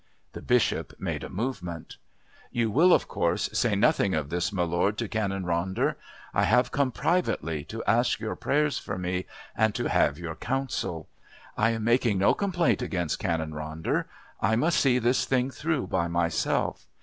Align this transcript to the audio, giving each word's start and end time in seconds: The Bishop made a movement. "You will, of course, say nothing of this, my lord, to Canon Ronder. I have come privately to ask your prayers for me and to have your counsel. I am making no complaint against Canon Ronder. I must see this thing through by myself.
The 0.33 0.41
Bishop 0.41 0.99
made 0.99 1.23
a 1.23 1.29
movement. 1.29 1.97
"You 2.51 2.71
will, 2.71 2.91
of 2.91 3.07
course, 3.07 3.51
say 3.53 3.75
nothing 3.75 4.15
of 4.15 4.31
this, 4.31 4.51
my 4.51 4.63
lord, 4.63 4.97
to 4.97 5.07
Canon 5.07 5.43
Ronder. 5.43 5.93
I 6.33 6.45
have 6.45 6.71
come 6.71 6.91
privately 6.91 7.63
to 7.65 7.83
ask 7.83 8.19
your 8.19 8.35
prayers 8.35 8.79
for 8.79 8.97
me 8.97 9.27
and 9.55 9.75
to 9.75 9.89
have 9.89 10.17
your 10.17 10.33
counsel. 10.33 11.07
I 11.55 11.69
am 11.69 11.83
making 11.83 12.17
no 12.17 12.33
complaint 12.33 12.81
against 12.81 13.19
Canon 13.19 13.51
Ronder. 13.51 14.05
I 14.41 14.55
must 14.55 14.79
see 14.79 14.97
this 14.97 15.25
thing 15.25 15.51
through 15.51 15.85
by 15.85 16.07
myself. 16.07 16.87